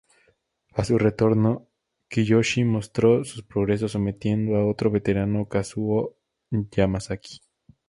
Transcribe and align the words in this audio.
A 0.73 0.83
su 0.83 0.97
retorno, 0.97 1.67
Kiyoshi 2.07 2.63
mostró 2.63 3.23
sus 3.23 3.43
progresos 3.43 3.91
sometiendo 3.91 4.55
a 4.55 4.65
otro 4.65 4.89
veterano, 4.89 5.47
Kazuo 5.47 6.15
Yamazaki. 6.49 7.39